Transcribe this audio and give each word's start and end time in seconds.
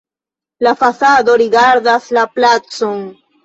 La 0.67 0.73
fasado 0.79 1.37
rigardas 1.43 2.11
la 2.21 2.27
placon. 2.35 3.09